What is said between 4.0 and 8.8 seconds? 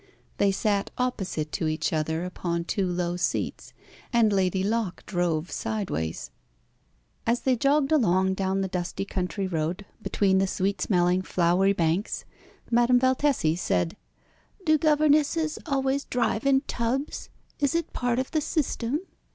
and Lady Locke drove sideways. As they jogged along down the